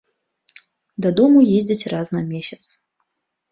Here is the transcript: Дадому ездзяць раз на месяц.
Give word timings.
Дадому 1.07 1.45
ездзяць 1.59 1.89
раз 1.95 2.07
на 2.19 2.25
месяц. 2.33 2.61